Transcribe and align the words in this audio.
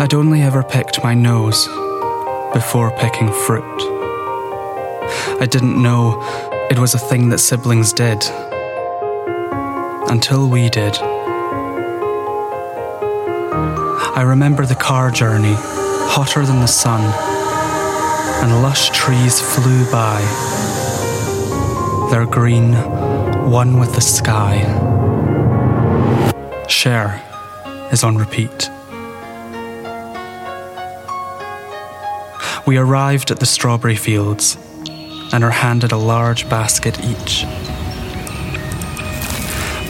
I'd 0.00 0.14
only 0.14 0.42
ever 0.42 0.62
picked 0.62 1.02
my 1.02 1.12
nose 1.12 1.66
before 2.54 2.92
picking 2.98 3.32
fruit. 3.32 3.64
I 5.40 5.46
didn't 5.50 5.82
know 5.82 6.22
it 6.70 6.78
was 6.78 6.94
a 6.94 7.00
thing 7.00 7.30
that 7.30 7.38
siblings 7.38 7.92
did 7.92 8.22
until 10.08 10.48
we 10.48 10.68
did. 10.68 10.96
I 14.14 14.22
remember 14.24 14.66
the 14.66 14.76
car 14.76 15.10
journey, 15.10 15.54
hotter 15.56 16.46
than 16.46 16.60
the 16.60 16.68
sun, 16.68 17.02
and 18.44 18.62
lush 18.62 18.90
trees 18.90 19.40
flew 19.40 19.84
by, 19.90 20.20
their 22.12 22.24
green 22.24 22.72
one 23.50 23.80
with 23.80 23.96
the 23.96 24.00
sky. 24.00 24.62
Cher 26.68 27.20
is 27.90 28.04
on 28.04 28.16
repeat. 28.16 28.70
We 32.66 32.76
arrived 32.76 33.30
at 33.30 33.40
the 33.40 33.46
strawberry 33.46 33.96
fields 33.96 34.56
and 35.32 35.44
are 35.44 35.50
handed 35.50 35.92
a 35.92 35.96
large 35.96 36.48
basket 36.48 36.98
each. 37.04 37.44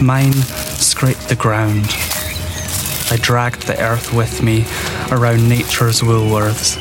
Mine 0.01 0.33
scraped 0.33 1.29
the 1.29 1.37
ground. 1.37 1.87
I 3.11 3.19
dragged 3.21 3.67
the 3.67 3.81
earth 3.81 4.13
with 4.13 4.43
me 4.43 4.65
around 5.11 5.49
nature's 5.49 6.03
woolworths. 6.03 6.77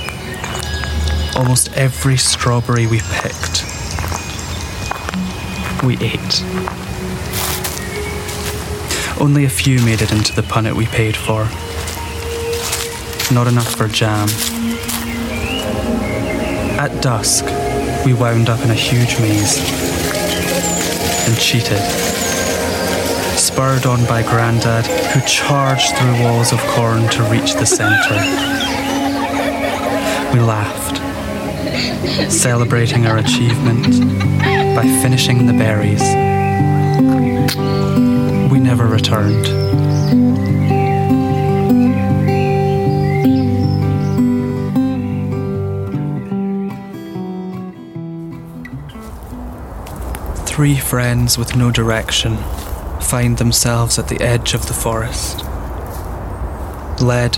Almost 1.36 1.74
every 1.74 2.18
strawberry 2.18 2.88
we 2.88 3.00
picked, 3.00 3.64
we 5.84 5.96
ate. 5.98 6.44
Only 9.20 9.46
a 9.46 9.50
few 9.50 9.80
made 9.84 10.02
it 10.02 10.12
into 10.12 10.34
the 10.34 10.44
punnet 10.44 10.74
we 10.74 10.86
paid 10.86 11.16
for. 11.16 11.48
Not 13.34 13.48
enough 13.48 13.74
for 13.76 13.88
jam. 13.88 14.28
At 16.80 17.02
dusk, 17.02 17.44
we 18.06 18.14
wound 18.14 18.50
up 18.50 18.64
in 18.64 18.70
a 18.70 18.76
huge 18.76 19.20
maze 19.20 19.58
and 21.28 21.36
cheated. 21.40 21.82
Spurred 23.36 23.88
on 23.88 24.06
by 24.06 24.22
Grandad, 24.22 24.86
who 24.86 25.20
charged 25.28 25.96
through 25.96 26.22
walls 26.22 26.54
of 26.54 26.60
corn 26.68 27.10
to 27.10 27.24
reach 27.24 27.56
the 27.56 27.66
centre. 27.66 28.22
We 30.32 30.40
laughed, 30.40 31.02
celebrating 32.32 33.08
our 33.08 33.18
achievement 33.18 34.00
by 34.76 34.84
finishing 35.02 35.48
the 35.48 35.54
berries. 35.54 36.04
We 38.52 38.60
never 38.60 38.86
returned. 38.86 39.48
Three 50.58 50.80
friends 50.80 51.38
with 51.38 51.56
no 51.56 51.70
direction 51.70 52.38
find 53.00 53.38
themselves 53.38 54.00
at 54.00 54.08
the 54.08 54.20
edge 54.20 54.56
of 54.56 54.66
the 54.66 54.74
forest. 54.74 55.46
Led 57.00 57.38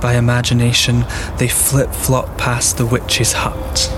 by 0.00 0.14
imagination, 0.14 1.04
they 1.38 1.48
flip 1.48 1.90
flop 1.90 2.38
past 2.38 2.76
the 2.76 2.86
witch's 2.86 3.32
hut, 3.32 3.90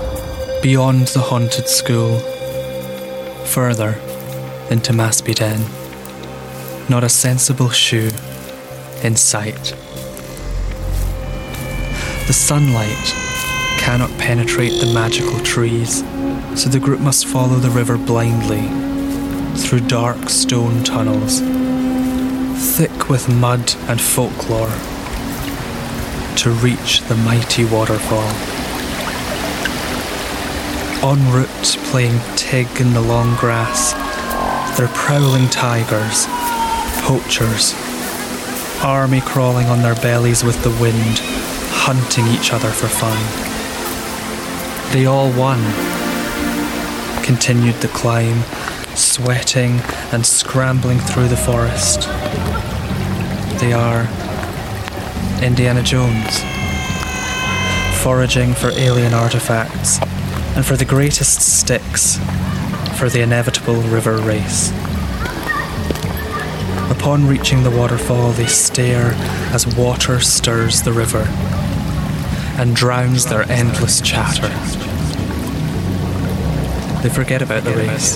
beyond 0.63 1.09
the 1.09 1.19
haunted 1.19 1.67
school, 1.67 2.17
further 3.45 3.99
into 4.71 4.93
Maspie 4.93 5.35
Den. 5.35 5.61
Not 6.89 7.03
a 7.03 7.07
sensible 7.07 7.69
shoe 7.69 8.09
in 9.03 9.15
sight. 9.15 9.75
The 12.25 12.33
sunlight 12.33 13.13
cannot 13.77 14.09
penetrate 14.17 14.81
the 14.81 14.91
magical 14.91 15.39
trees, 15.41 16.01
so 16.55 16.69
the 16.69 16.79
group 16.79 17.01
must 17.01 17.25
follow 17.27 17.57
the 17.57 17.69
river 17.69 17.97
blindly 17.97 18.69
through 19.57 19.81
dark 19.81 20.29
stone 20.29 20.83
tunnels, 20.83 21.41
thick 22.77 23.09
with 23.09 23.27
mud 23.27 23.73
and 23.89 23.99
folklore, 23.99 24.71
to 26.37 26.49
reach 26.61 27.01
the 27.01 27.15
mighty 27.15 27.65
waterfall. 27.65 28.31
En 31.03 31.31
route, 31.33 31.77
playing 31.91 32.19
Tig 32.37 32.67
in 32.79 32.93
the 32.93 33.01
long 33.01 33.35
grass, 33.35 33.93
they're 34.77 34.87
prowling 34.89 35.49
tigers, 35.49 36.25
poachers, 37.03 37.73
army 38.81 39.21
crawling 39.21 39.67
on 39.67 39.81
their 39.81 39.95
bellies 39.95 40.43
with 40.43 40.61
the 40.63 40.81
wind, 40.81 41.19
hunting 41.71 42.25
each 42.27 42.53
other 42.53 42.69
for 42.69 42.87
fun. 42.87 43.17
They 44.93 45.05
all 45.05 45.31
won. 45.31 46.04
Continued 47.25 47.73
the 47.81 47.87
climb, 47.87 48.43
sweating 48.95 49.79
and 50.11 50.23
scrambling 50.23 50.99
through 50.99 51.27
the 51.27 51.35
forest. 51.35 52.01
They 53.59 53.73
are 53.73 54.01
Indiana 55.43 55.81
Jones, 55.81 56.39
foraging 58.03 58.53
for 58.53 58.69
alien 58.69 59.15
artifacts 59.15 59.99
and 60.55 60.63
for 60.63 60.77
the 60.77 60.85
greatest 60.85 61.41
sticks 61.41 62.17
for 62.95 63.09
the 63.09 63.21
inevitable 63.21 63.81
river 63.81 64.17
race. 64.17 64.71
Upon 66.91 67.27
reaching 67.27 67.63
the 67.63 67.71
waterfall, 67.71 68.33
they 68.33 68.45
stare 68.45 69.13
as 69.51 69.65
water 69.75 70.19
stirs 70.19 70.83
the 70.83 70.93
river 70.93 71.25
and 72.59 72.75
drowns 72.75 73.25
their 73.25 73.51
endless 73.51 73.99
chatter. 73.99 74.84
They 77.05 77.13
forget 77.13 77.43
about 77.43 77.63
the 77.63 77.71
race. 77.75 78.15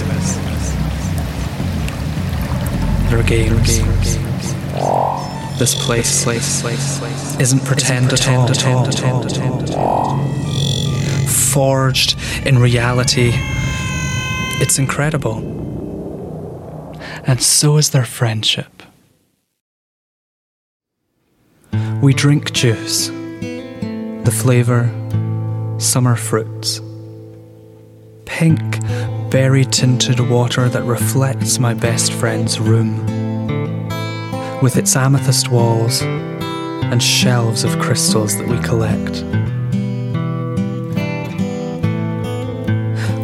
Their 3.11 3.22
games. 3.22 3.77
This 5.59 5.75
place, 5.85 6.23
place, 6.23 6.61
place, 6.63 7.39
isn't 7.39 7.63
pretend 7.66 8.11
at 8.11 8.27
all. 8.27 8.47
Forged 11.27 12.17
in 12.47 12.57
reality, 12.57 13.31
it's 14.59 14.79
incredible. 14.79 15.38
And 17.25 17.44
so 17.44 17.77
is 17.77 17.91
their 17.91 18.06
friendship. 18.06 18.81
We 22.01 22.16
drink 22.16 22.53
juice, 22.53 23.09
the 23.09 24.35
flavour, 24.35 24.89
summer 25.77 26.16
fruits. 26.16 26.81
Pink, 28.39 28.79
berry 29.29 29.66
tinted 29.66 30.22
water 30.22 30.69
that 30.69 30.85
reflects 30.85 31.59
my 31.59 31.73
best 31.73 32.13
friend's 32.13 32.57
room, 32.57 33.05
with 34.61 34.77
its 34.77 34.95
amethyst 34.95 35.51
walls 35.51 36.01
and 36.03 37.03
shelves 37.03 37.66
of 37.66 37.77
crystals 37.79 38.38
that 38.38 38.47
we 38.47 38.57
collect. 38.59 39.25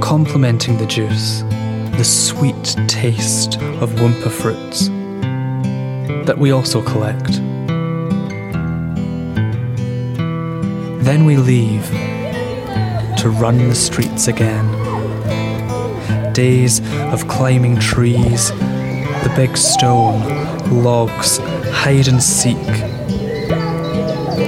Complementing 0.02 0.78
the 0.78 0.86
juice, 0.86 1.44
the 1.98 2.04
sweet 2.04 2.76
taste 2.90 3.56
of 3.80 3.92
Wumpa 3.92 4.30
fruits 4.30 4.90
that 6.28 6.38
we 6.38 6.52
also 6.52 6.82
collect. 6.82 7.32
Then 11.06 11.24
we 11.24 11.38
leave 11.38 11.90
to 13.16 13.30
run 13.30 13.70
the 13.70 13.76
streets 13.76 14.28
again. 14.28 14.85
Days 16.36 16.82
of 17.14 17.30
climbing 17.30 17.80
trees, 17.80 18.52
the 18.52 19.32
big 19.38 19.56
stone, 19.56 20.84
logs, 20.84 21.38
hide 21.72 22.10
and 22.10 22.22
seek. 22.22 22.58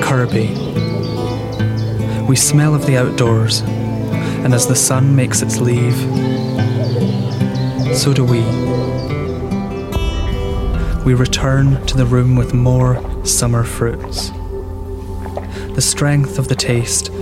Kirby. 0.04 0.50
We 2.28 2.36
smell 2.36 2.76
of 2.76 2.86
the 2.86 2.98
outdoors, 2.98 3.62
and 3.62 4.54
as 4.54 4.68
the 4.68 4.76
sun 4.76 5.16
makes 5.16 5.42
its 5.42 5.62
leave, 5.62 5.96
so 7.96 8.12
do 8.14 8.26
we. 8.26 8.42
We 11.06 11.14
return 11.14 11.86
to 11.86 11.96
the 11.96 12.06
room 12.06 12.36
with 12.36 12.54
more 12.54 13.02
summer 13.26 13.64
fruits. 13.64 14.32
The 15.74 15.82
strength 15.82 16.38
of 16.38 16.50
the 16.50 16.56
taste 16.56 17.14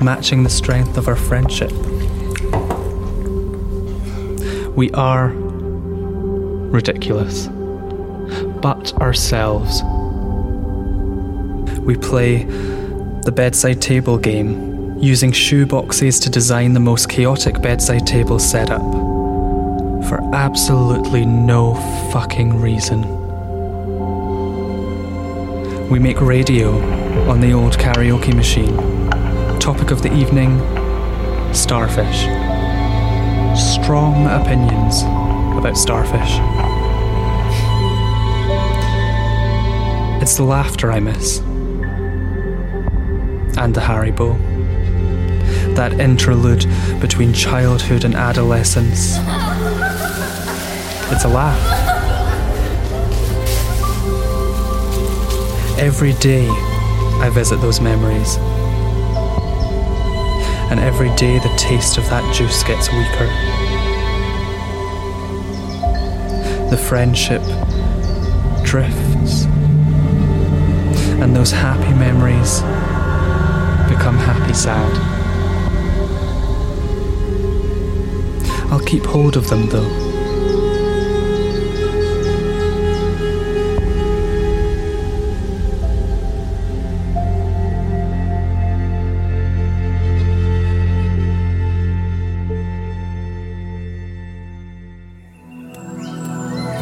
matching 0.00 0.44
the 0.44 0.50
strength 0.50 0.96
of 0.96 1.08
our 1.08 1.16
friendship. 1.16 1.72
We 4.74 4.90
are 4.92 5.28
ridiculous, 6.72 7.48
but 8.62 8.94
ourselves. 9.00 9.82
We 11.80 11.96
play 11.96 12.44
the 13.24 13.32
bedside 13.34 13.82
table 13.82 14.16
game, 14.16 14.98
using 14.98 15.32
shoe 15.32 15.66
boxes 15.66 16.18
to 16.20 16.30
design 16.30 16.72
the 16.72 16.80
most 16.80 17.08
chaotic 17.08 17.60
bedside 17.60 18.06
table 18.06 18.38
setup 18.38 18.80
for 20.08 20.20
absolutely 20.32 21.26
no 21.26 21.74
fucking 22.12 22.60
reason. 22.60 23.02
We 25.90 25.98
make 25.98 26.20
radio 26.20 26.72
on 27.28 27.40
the 27.40 27.52
old 27.52 27.74
karaoke 27.74 28.34
machine. 28.34 28.76
Topic 29.58 29.90
of 29.90 30.02
the 30.02 30.12
evening 30.14 30.58
starfish. 31.52 32.41
Strong 33.82 34.26
opinions 34.26 35.02
about 35.58 35.76
starfish. 35.76 36.38
It's 40.22 40.36
the 40.36 40.44
laughter 40.44 40.92
I 40.92 41.00
miss. 41.00 41.40
And 43.58 43.74
the 43.74 43.80
harry 43.80 44.12
Haribo. 44.12 44.38
That 45.74 45.94
interlude 45.94 46.64
between 47.00 47.32
childhood 47.32 48.04
and 48.04 48.14
adolescence. 48.14 49.16
It's 51.10 51.24
a 51.24 51.28
laugh. 51.28 51.60
Every 55.80 56.12
day 56.14 56.46
I 57.20 57.30
visit 57.34 57.60
those 57.60 57.80
memories. 57.80 58.36
And 60.70 60.78
every 60.78 61.14
day 61.16 61.40
the 61.40 61.52
taste 61.58 61.98
of 61.98 62.04
that 62.10 62.32
juice 62.32 62.62
gets 62.62 62.88
weaker. 62.92 63.71
The 66.72 66.78
friendship 66.78 67.42
drifts. 68.64 69.44
And 71.20 71.36
those 71.36 71.50
happy 71.50 71.92
memories 71.92 72.60
become 73.94 74.16
happy 74.16 74.54
sad. 74.54 74.90
I'll 78.72 78.80
keep 78.80 79.04
hold 79.04 79.36
of 79.36 79.50
them 79.50 79.68
though. 79.68 80.01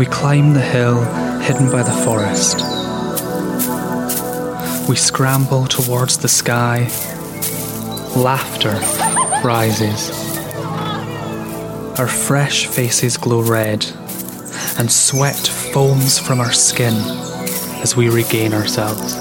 We 0.01 0.07
climb 0.07 0.55
the 0.55 0.63
hill 0.63 1.03
hidden 1.43 1.71
by 1.71 1.83
the 1.83 1.93
forest. 1.93 2.57
We 4.89 4.97
scramble 4.97 5.67
towards 5.67 6.17
the 6.17 6.27
sky. 6.27 6.89
Laughter 8.17 8.81
rises. 9.47 10.09
Our 12.01 12.09
fresh 12.09 12.67
faces 12.67 13.19
glow 13.19 13.43
red, 13.43 13.85
and 14.79 14.91
sweat 14.91 15.37
foams 15.37 16.19
from 16.19 16.41
our 16.41 16.53
skin 16.53 16.95
as 17.83 17.95
we 17.95 18.09
regain 18.09 18.55
ourselves. 18.55 19.15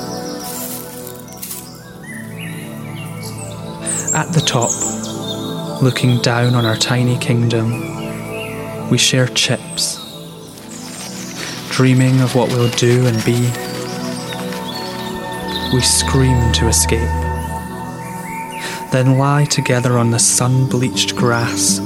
At 4.16 4.32
the 4.32 4.42
top, 4.48 4.72
looking 5.84 6.22
down 6.22 6.56
on 6.56 6.66
our 6.66 6.78
tiny 6.78 7.18
kingdom, 7.18 8.90
we 8.90 8.98
share 8.98 9.28
chips 9.28 9.99
dreaming 11.80 12.20
of 12.20 12.36
what 12.36 12.50
we'll 12.50 12.70
do 12.72 13.08
and 13.08 13.16
be. 13.24 13.40
We 15.74 15.80
scream 15.80 16.52
to 16.52 16.68
escape, 16.68 17.00
then 18.92 19.18
lie 19.18 19.46
together 19.46 19.98
on 19.98 20.12
the 20.12 20.20
sun 20.20 20.68
bleached 20.68 21.16
grass 21.16 21.78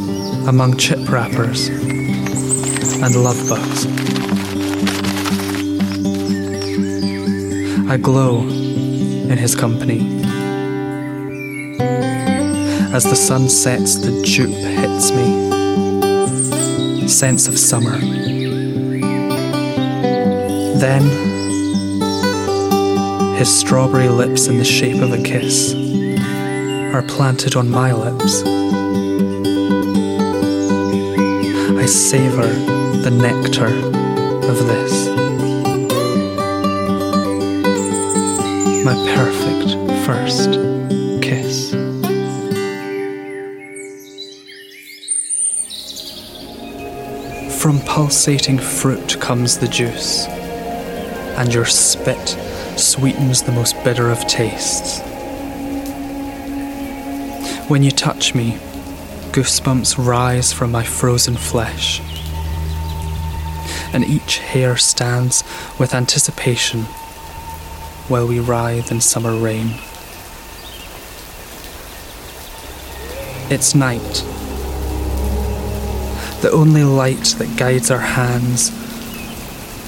among 0.47 0.77
chip 0.77 1.07
wrappers 1.11 1.67
and 1.67 3.15
love 3.23 3.37
bugs. 3.47 3.85
I 7.87 7.97
glow 7.97 8.39
in 8.39 9.37
his 9.37 9.53
company. 9.55 10.23
As 12.95 13.03
the 13.03 13.15
sun 13.15 13.47
sets, 13.47 13.97
the 13.97 14.23
jupe 14.23 14.49
hits 14.49 15.11
me. 15.11 15.51
Sense 17.07 17.47
of 17.47 17.59
summer. 17.59 18.22
Then, 20.83 21.03
his 23.35 23.57
strawberry 23.57 24.09
lips 24.09 24.47
in 24.47 24.57
the 24.57 24.65
shape 24.65 25.01
of 25.01 25.13
a 25.13 25.23
kiss 25.23 25.73
are 26.93 27.01
planted 27.03 27.55
on 27.55 27.69
my 27.69 27.93
lips. 27.93 28.43
I 31.79 31.85
savor 31.85 32.47
the 33.01 33.11
nectar 33.11 33.67
of 33.67 34.67
this. 34.67 35.07
My 38.83 38.95
perfect 39.15 39.77
first 40.05 40.51
kiss. 41.21 41.71
From 47.61 47.79
pulsating 47.85 48.59
fruit 48.59 49.21
comes 49.21 49.59
the 49.59 49.69
juice 49.69 50.27
and 51.35 51.53
your 51.53 51.65
spit 51.65 52.37
sweetens 52.77 53.43
the 53.43 53.51
most 53.51 53.81
bitter 53.83 54.09
of 54.09 54.25
tastes. 54.27 55.01
When 57.69 57.81
you 57.81 57.91
touch 57.91 58.35
me, 58.35 58.57
goosebumps 59.31 59.97
rise 59.97 60.53
from 60.53 60.71
my 60.71 60.83
frozen 60.83 61.35
flesh, 61.35 62.01
and 63.93 64.03
each 64.05 64.39
hair 64.39 64.77
stands 64.77 65.43
with 65.79 65.93
anticipation 65.93 66.81
while 68.09 68.27
we 68.27 68.39
writhe 68.39 68.91
in 68.91 69.01
summer 69.01 69.35
rain. 69.35 69.75
It's 73.49 73.73
night. 73.73 74.23
The 76.41 76.51
only 76.51 76.83
light 76.83 77.35
that 77.37 77.55
guides 77.55 77.89
our 77.89 77.99
hands 77.99 78.82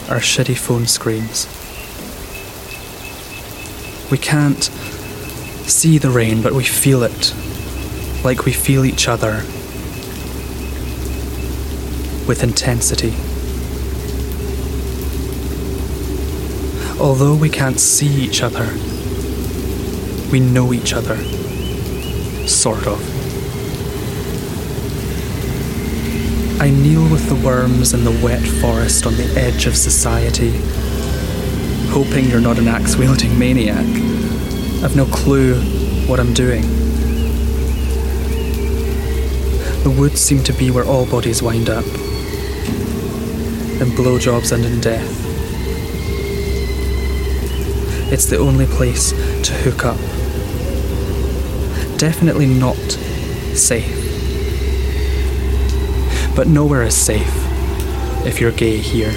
our 0.09 0.19
shitty 0.19 0.57
phone 0.57 0.85
screens. 0.85 1.47
We 4.11 4.17
can't 4.19 4.63
see 5.67 5.97
the 5.97 6.11
rain, 6.11 6.41
but 6.41 6.53
we 6.53 6.63
feel 6.63 7.01
it, 7.03 7.33
like 8.23 8.45
we 8.45 8.51
feel 8.51 8.85
each 8.85 9.07
other, 9.07 9.43
with 12.27 12.43
intensity. 12.43 13.13
Although 17.01 17.35
we 17.35 17.49
can't 17.49 17.79
see 17.79 18.07
each 18.07 18.43
other, 18.43 18.67
we 20.31 20.39
know 20.39 20.71
each 20.71 20.93
other, 20.93 21.17
sort 22.47 22.85
of. 22.87 23.24
I 26.57 26.69
kneel 26.69 27.03
with 27.09 27.27
the 27.27 27.35
worms 27.35 27.93
in 27.93 28.03
the 28.05 28.17
wet 28.23 28.41
forest 28.41 29.05
on 29.05 29.15
the 29.17 29.25
edge 29.37 29.65
of 29.67 29.75
society, 29.75 30.51
hoping 31.89 32.25
you're 32.29 32.39
not 32.39 32.57
an 32.57 32.67
axe 32.67 32.95
wielding 32.95 33.37
maniac. 33.37 33.85
I've 34.83 34.95
no 34.95 35.05
clue 35.05 35.55
what 36.07 36.19
I'm 36.19 36.33
doing. 36.33 36.61
The 39.83 39.93
woods 39.95 40.21
seem 40.21 40.43
to 40.43 40.53
be 40.53 40.71
where 40.71 40.85
all 40.85 41.05
bodies 41.05 41.43
wind 41.43 41.69
up, 41.69 41.85
in 43.81 43.91
blowjobs 43.91 44.51
and 44.53 44.63
in 44.65 44.79
death. 44.79 45.11
It's 48.11 48.25
the 48.27 48.37
only 48.37 48.65
place 48.65 49.11
to 49.11 49.53
hook 49.53 49.83
up. 49.83 49.97
Definitely 51.97 52.47
not 52.47 52.77
safe. 53.55 54.04
But 56.35 56.47
nowhere 56.47 56.83
is 56.83 56.95
safe 56.95 57.33
if 58.25 58.41
you're 58.41 58.51
gay 58.51 58.77
here. 58.77 59.13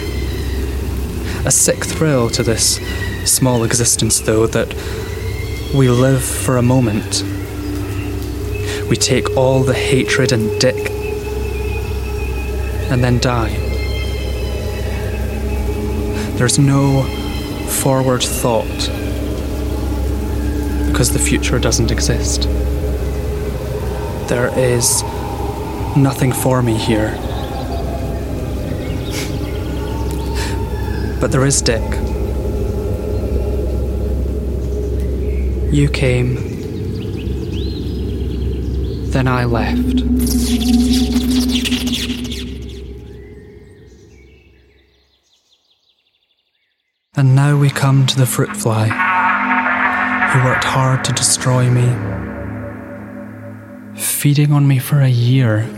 A 1.45 1.51
sick 1.51 1.85
thrill 1.85 2.31
to 2.31 2.43
this 2.45 2.77
small 3.25 3.65
existence, 3.65 4.21
though, 4.21 4.47
that 4.47 4.73
we 5.75 5.89
live 5.89 6.23
for 6.23 6.57
a 6.57 6.63
moment. 6.63 7.25
We 8.89 8.97
take 8.97 9.37
all 9.37 9.65
the 9.65 9.75
hatred 9.75 10.31
and 10.33 10.61
dick 10.61 10.91
and 12.91 13.03
then 13.03 13.19
die. 13.19 13.51
There's 16.37 16.59
no 16.59 17.03
forward 17.83 18.23
thought 18.23 18.91
because 20.87 21.13
the 21.13 21.19
future 21.19 21.59
doesn't 21.59 21.91
exist. 21.91 22.43
There 24.29 24.57
is 24.57 25.03
nothing 26.03 26.33
for 26.33 26.63
me 26.63 26.75
here. 26.75 27.17
But 31.21 31.33
there 31.33 31.45
is 31.45 31.61
Dick. 31.61 31.83
You 35.73 35.89
came, 35.89 36.37
then 39.11 39.29
I 39.29 39.45
left. 39.45 40.01
And 47.17 47.35
now 47.35 47.59
we 47.59 47.69
come 47.69 48.07
to 48.07 48.17
the 48.17 48.27
fruit 48.27 48.57
fly, 48.57 48.89
who 50.31 50.45
worked 50.45 50.65
hard 50.65 51.05
to 51.05 51.13
destroy 51.13 51.69
me, 51.69 51.89
feeding 54.01 54.53
on 54.53 54.69
me 54.69 54.79
for 54.79 55.01
a 55.01 55.09
year, 55.09 55.69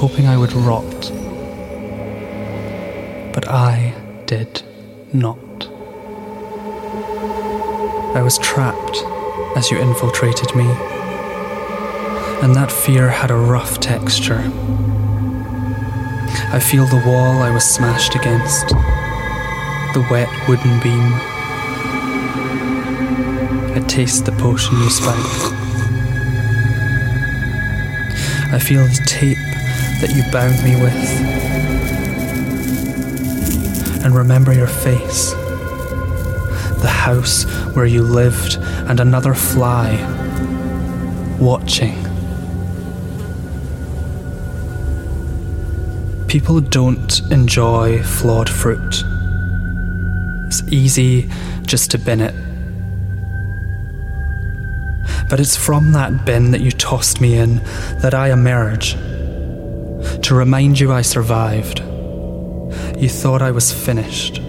hoping 0.00 0.26
I 0.26 0.38
would 0.38 0.54
rot. 0.54 1.12
But 3.34 3.46
I 3.48 3.92
did 4.24 4.62
not. 5.12 5.68
I 8.16 8.22
was 8.22 8.38
trapped 8.38 9.04
as 9.58 9.70
you 9.70 9.76
infiltrated 9.78 10.56
me, 10.56 10.64
and 12.42 12.56
that 12.56 12.72
fear 12.72 13.10
had 13.10 13.30
a 13.30 13.36
rough 13.36 13.78
texture. 13.78 14.42
I 16.48 16.58
feel 16.60 16.86
the 16.86 17.02
wall 17.06 17.42
I 17.42 17.50
was 17.50 17.64
smashed 17.64 18.14
against, 18.14 18.68
the 18.68 20.06
wet 20.10 20.30
wooden 20.48 20.80
beam. 20.80 21.12
I 23.76 23.84
taste 23.86 24.24
the 24.24 24.32
potion 24.32 24.78
you 24.78 24.88
spiked. 24.88 25.52
I 28.50 28.58
feel 28.58 28.86
the 28.86 29.04
tape 29.06 29.49
that 30.00 30.14
you 30.14 30.22
bound 30.32 30.62
me 30.64 30.80
with, 30.80 30.94
and 34.04 34.14
remember 34.14 34.52
your 34.52 34.66
face 34.66 35.34
the 36.80 36.88
house 36.88 37.44
where 37.74 37.86
you 37.86 38.02
lived, 38.02 38.56
and 38.88 39.00
another 39.00 39.34
fly 39.34 39.96
watching. 41.38 41.94
People 46.26 46.60
don't 46.60 47.20
enjoy 47.30 48.02
flawed 48.02 48.48
fruit. 48.48 49.04
It's 50.46 50.62
easy 50.72 51.28
just 51.62 51.90
to 51.90 51.98
bin 51.98 52.20
it. 52.20 52.34
But 55.28 55.38
it's 55.38 55.56
from 55.56 55.92
that 55.92 56.24
bin 56.24 56.50
that 56.52 56.60
you 56.60 56.70
tossed 56.70 57.20
me 57.20 57.36
in 57.36 57.56
that 58.00 58.14
I 58.14 58.32
emerge. 58.32 58.96
To 60.22 60.34
remind 60.34 60.78
you 60.80 60.92
I 60.92 61.02
survived. 61.02 61.80
You 62.98 63.08
thought 63.08 63.42
I 63.42 63.50
was 63.50 63.72
finished 63.72 64.40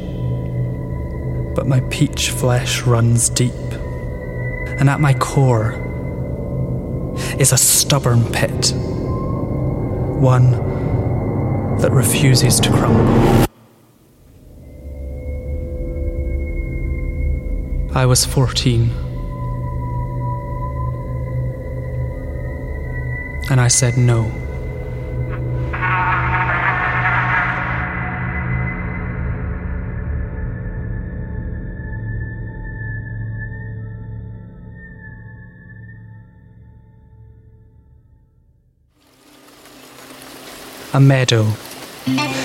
but 1.55 1.67
my 1.67 1.81
peach 1.89 2.29
flesh 2.29 2.83
runs 2.83 3.29
deep. 3.29 3.51
And 3.51 4.89
at 4.89 4.99
my 4.99 5.13
core 5.13 5.73
is 7.37 7.51
a 7.51 7.57
stubborn 7.57 8.23
pit, 8.31 8.73
one 10.19 10.51
that 11.79 11.91
refuses 11.91 12.59
to 12.61 12.69
crumble. 12.69 13.47
I 17.93 18.05
was 18.05 18.25
14. 18.25 18.89
And 23.49 23.59
I 23.59 23.67
said 23.67 23.97
no. 23.97 24.31
A 40.93 40.99
meadow, 40.99 41.45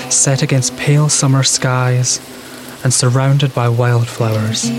set 0.09 0.41
against 0.41 0.77
pale 0.77 1.09
summer 1.09 1.43
skies 1.43 2.19
and 2.83 2.93
surrounded 2.93 3.53
by 3.53 3.67
wildflowers, 3.67 4.71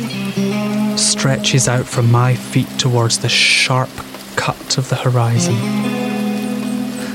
stretches 0.98 1.68
out 1.68 1.84
from 1.84 2.10
my 2.10 2.34
feet 2.34 2.68
towards 2.78 3.18
the 3.18 3.28
sharp 3.28 3.90
cut 4.36 4.78
of 4.78 4.88
the 4.88 4.96
horizon, 4.96 5.54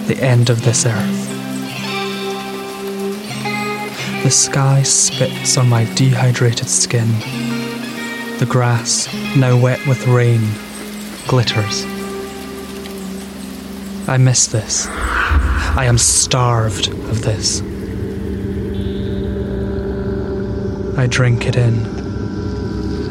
the 0.07 0.17
end 0.19 0.49
of 0.49 0.63
this 0.63 0.85
earth. 0.85 1.29
The 4.23 4.29
sky 4.29 4.83
spits 4.83 5.57
on 5.57 5.67
my 5.67 5.85
dehydrated 5.95 6.69
skin. 6.69 7.07
The 8.37 8.47
grass, 8.47 9.11
now 9.35 9.59
wet 9.59 9.85
with 9.87 10.07
rain, 10.07 10.41
glitters. 11.27 11.85
I 14.07 14.17
miss 14.17 14.47
this. 14.47 14.87
I 15.75 15.85
am 15.85 15.97
starved 15.97 16.89
of 16.89 17.23
this. 17.23 17.61
I 20.95 21.07
drink 21.07 21.47
it 21.47 21.55
in 21.55 21.83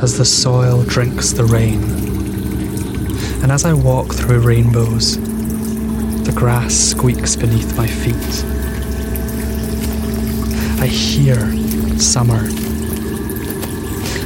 as 0.00 0.16
the 0.16 0.24
soil 0.24 0.84
drinks 0.84 1.32
the 1.32 1.44
rain. 1.44 1.82
And 3.42 3.50
as 3.50 3.64
I 3.64 3.72
walk 3.72 4.14
through 4.14 4.42
rainbows, 4.42 5.16
the 6.22 6.32
grass 6.32 6.72
squeaks 6.72 7.34
beneath 7.34 7.76
my 7.76 7.88
feet. 7.88 8.44
I 10.80 10.86
hear 10.86 11.38
summer 11.98 12.44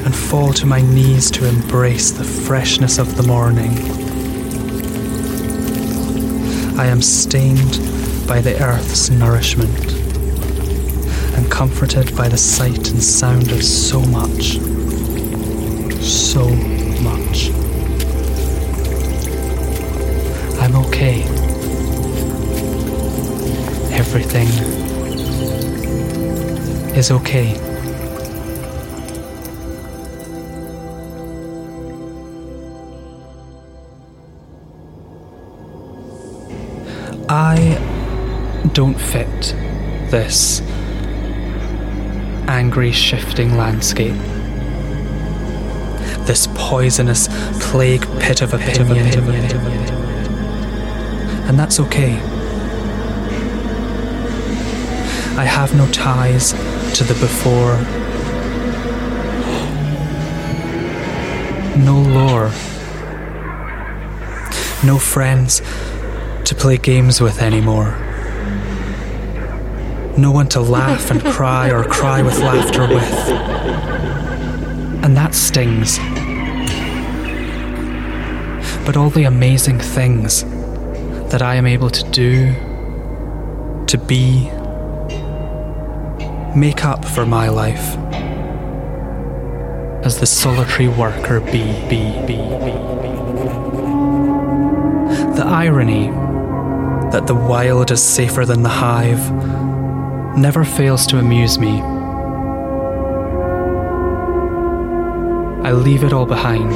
and 0.04 0.14
fall 0.14 0.52
to 0.52 0.66
my 0.66 0.82
knees 0.82 1.30
to 1.30 1.48
embrace 1.48 2.10
the 2.10 2.24
freshness 2.24 2.98
of 2.98 3.16
the 3.16 3.22
morning. 3.22 3.70
I 6.78 6.84
am 6.84 7.00
stained 7.00 7.95
by 8.26 8.40
the 8.40 8.60
earth's 8.60 9.08
nourishment 9.10 9.92
and 11.36 11.50
comforted 11.50 12.16
by 12.16 12.28
the 12.28 12.36
sight 12.36 12.90
and 12.90 13.02
sound 13.02 13.52
of 13.52 13.62
so 13.62 14.00
much, 14.00 14.58
so 16.02 16.48
much. 17.02 17.50
I'm 20.60 20.74
okay. 20.86 21.22
Everything 23.92 24.48
is 26.96 27.12
okay. 27.12 27.54
I 37.28 37.95
don't 38.76 39.00
fit 39.00 39.54
this 40.10 40.60
angry, 42.46 42.92
shifting 42.92 43.56
landscape. 43.56 44.12
This 46.26 46.46
poisonous 46.54 47.26
plague 47.58 48.02
pit 48.20 48.42
of 48.42 48.52
opinion. 48.52 49.18
And 51.48 51.58
that's 51.58 51.80
okay. 51.80 52.16
I 55.38 55.46
have 55.46 55.74
no 55.74 55.90
ties 55.90 56.52
to 56.98 57.04
the 57.04 57.14
before. 57.14 57.78
No 61.82 62.02
lore. 62.02 62.50
No 64.84 64.98
friends 64.98 65.62
to 66.44 66.54
play 66.54 66.76
games 66.76 67.22
with 67.22 67.40
anymore 67.40 68.05
no 70.18 70.30
one 70.30 70.48
to 70.48 70.60
laugh 70.60 71.10
and 71.10 71.22
cry 71.22 71.70
or 71.70 71.84
cry 71.84 72.22
with 72.22 72.38
laughter 72.38 72.88
with. 72.88 73.12
And 75.04 75.14
that 75.16 75.34
stings. 75.34 75.98
But 78.86 78.96
all 78.96 79.10
the 79.10 79.24
amazing 79.24 79.78
things 79.78 80.44
that 81.30 81.42
I 81.42 81.56
am 81.56 81.66
able 81.66 81.90
to 81.90 82.10
do, 82.10 82.54
to 83.86 83.98
be, 83.98 84.50
make 86.58 86.84
up 86.84 87.04
for 87.04 87.26
my 87.26 87.48
life 87.50 87.96
as 90.04 90.18
the 90.18 90.26
solitary 90.26 90.88
worker 90.88 91.40
bee, 91.40 91.74
bee, 91.90 92.12
bee, 92.26 92.36
bee. 92.36 92.86
The 95.36 95.44
irony 95.44 96.08
that 97.10 97.26
the 97.26 97.34
wild 97.34 97.90
is 97.90 98.02
safer 98.02 98.46
than 98.46 98.62
the 98.62 98.70
hive 98.70 99.65
never 100.36 100.64
fails 100.64 101.06
to 101.06 101.18
amuse 101.18 101.58
me. 101.58 101.80
I 105.66 105.72
leave 105.72 106.04
it 106.04 106.12
all 106.12 106.26
behind. 106.26 106.72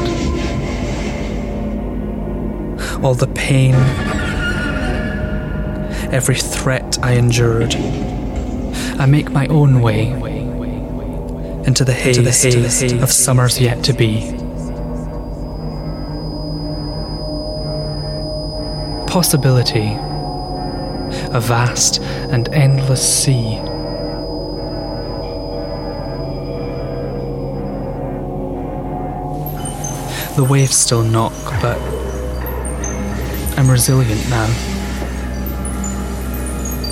All 3.04 3.14
the 3.14 3.28
pain, 3.28 3.74
every 6.12 6.36
threat 6.36 6.98
I 7.02 7.12
endured. 7.12 7.74
I 8.98 9.06
make 9.06 9.30
my 9.30 9.46
own 9.46 9.80
way 9.80 10.08
into 11.66 11.84
the 11.84 11.92
haze, 11.92 12.18
into 12.18 12.30
the 12.30 12.68
haze 12.68 12.92
of 13.02 13.12
summers 13.12 13.60
yet 13.60 13.84
to 13.84 13.92
be. 13.92 14.32
Possibility 19.06 19.96
a 21.32 21.40
vast 21.40 21.99
and 22.32 22.48
endless 22.50 23.02
sea. 23.02 23.56
The 30.36 30.46
waves 30.48 30.76
still 30.76 31.02
knock, 31.02 31.32
but 31.60 31.78
I'm 33.58 33.68
resilient 33.68 34.30
now. 34.30 34.46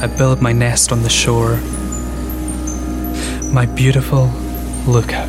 I 0.03 0.07
build 0.19 0.43
my 0.43 0.53
nest 0.53 0.93
on 0.93 1.03
the 1.03 1.09
shore. 1.09 1.57
My 3.53 3.65
beautiful 3.65 4.27
lookout. 4.87 5.29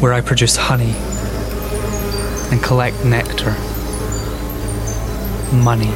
Where 0.00 0.12
I 0.12 0.20
produce 0.20 0.56
honey 0.56 0.94
and 2.50 2.62
collect 2.62 3.04
nectar, 3.04 3.54
money. 5.52 5.92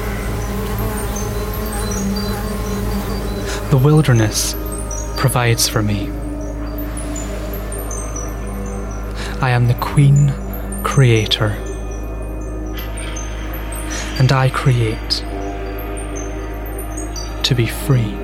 The 3.70 3.80
wilderness 3.82 4.54
provides 5.16 5.68
for 5.68 5.82
me. 5.82 6.10
I 9.40 9.50
am 9.50 9.66
the 9.66 9.74
queen 9.74 10.32
creator. 10.82 11.56
And 14.18 14.30
I 14.30 14.50
create 14.50 15.24
to 17.42 17.54
be 17.54 17.66
free. 17.66 18.21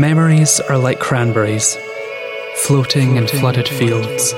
Memories 0.00 0.60
are 0.60 0.78
like 0.78 0.98
cranberries, 0.98 1.76
floating, 2.62 3.16
in 3.16 3.26
flooded 3.26 3.68
fields. 3.68 4.32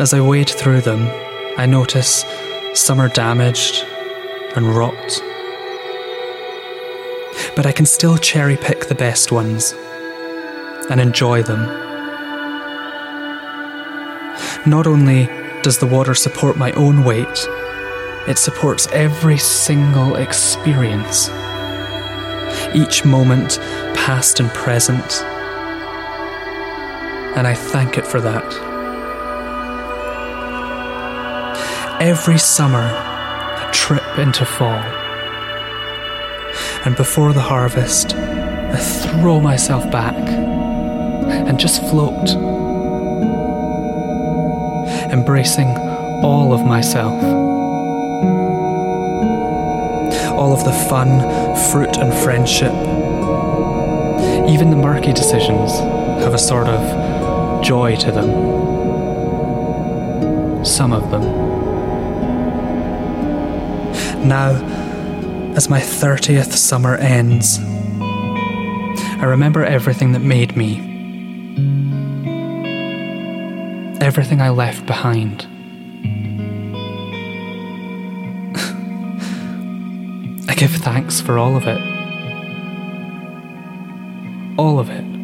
As 0.00 0.12
I 0.12 0.20
wade 0.20 0.50
through 0.50 0.80
them, 0.80 1.06
I 1.56 1.66
notice 1.66 2.24
some 2.74 2.98
are 2.98 3.08
damaged 3.08 3.84
and 4.56 4.74
rot. 4.74 5.22
But 7.54 7.64
I 7.64 7.70
can 7.70 7.86
still 7.86 8.18
cherry 8.18 8.56
pick 8.56 8.88
the 8.88 8.96
best 8.96 9.30
ones 9.30 9.72
and 10.90 11.00
enjoy 11.00 11.44
them. 11.44 11.62
Not 14.66 14.88
only 14.88 15.26
does 15.62 15.78
the 15.78 15.86
water 15.86 16.16
support 16.16 16.56
my 16.56 16.72
own 16.72 17.04
weight, 17.04 17.46
it 18.26 18.36
supports 18.36 18.88
every 18.90 19.38
single 19.38 20.16
experience 20.16 21.30
each 22.76 23.04
moment, 23.04 23.58
past 23.94 24.38
and 24.38 24.50
present. 24.50 25.22
And 27.36 27.46
I 27.46 27.54
thank 27.54 27.96
it 27.98 28.06
for 28.06 28.20
that. 28.20 28.44
Every 32.00 32.38
summer, 32.38 32.84
a 32.86 33.70
trip 33.72 34.18
into 34.18 34.44
fall. 34.44 34.84
And 36.84 36.94
before 36.94 37.32
the 37.32 37.40
harvest, 37.40 38.14
I 38.14 38.76
throw 38.76 39.40
myself 39.40 39.90
back 39.90 40.14
and 40.14 41.58
just 41.58 41.80
float, 41.88 42.28
embracing 45.10 45.68
all 46.22 46.52
of 46.52 46.64
myself 46.64 47.35
all 50.36 50.52
of 50.52 50.64
the 50.64 50.72
fun, 50.88 51.20
fruit, 51.70 51.96
and 51.96 52.12
friendship. 52.22 52.72
Even 54.48 54.70
the 54.70 54.76
murky 54.76 55.12
decisions 55.12 55.72
have 56.22 56.34
a 56.34 56.38
sort 56.38 56.68
of 56.68 57.64
joy 57.64 57.96
to 57.96 58.12
them. 58.12 58.30
Some 60.64 60.92
of 60.92 61.10
them. 61.10 61.22
Now, 64.28 64.50
as 65.56 65.68
my 65.70 65.80
30th 65.80 66.52
summer 66.52 66.96
ends, 66.96 67.58
I 69.18 69.24
remember 69.24 69.64
everything 69.64 70.12
that 70.12 70.20
made 70.20 70.56
me, 70.56 70.80
everything 74.00 74.40
I 74.42 74.50
left 74.50 74.84
behind. 74.86 75.46
Give 80.56 80.70
thanks 80.70 81.20
for 81.20 81.38
all 81.38 81.54
of 81.54 81.66
it. 81.66 81.80
All 84.58 84.78
of 84.78 84.88
it. 84.88 85.15